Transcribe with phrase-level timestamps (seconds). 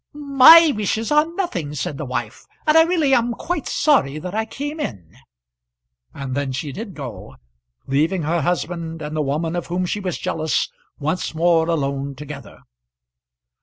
[0.15, 4.45] "My wishes are nothing," said the wife, "and I really am quite sorry that I
[4.45, 5.15] came in."
[6.11, 7.35] And then she did go,
[7.85, 12.61] leaving her husband and the woman of whom she was jealous once more alone together.